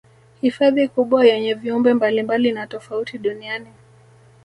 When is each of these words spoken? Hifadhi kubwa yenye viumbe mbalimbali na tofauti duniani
Hifadhi 0.41 0.87
kubwa 0.87 1.25
yenye 1.25 1.53
viumbe 1.53 1.93
mbalimbali 1.93 2.51
na 2.51 2.67
tofauti 2.67 3.17
duniani 3.17 3.71